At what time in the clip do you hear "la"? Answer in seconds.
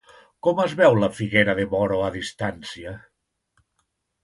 1.03-1.09